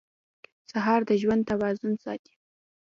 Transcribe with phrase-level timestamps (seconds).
[0.71, 2.33] سهار د ژوند توازن ساتي.